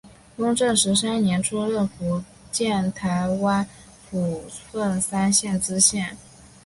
[0.37, 3.67] 雍正十三年出任福建台湾
[4.09, 6.17] 府凤山县知县。